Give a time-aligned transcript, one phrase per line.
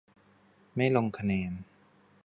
[0.75, 1.51] ไม่ลงคะแนน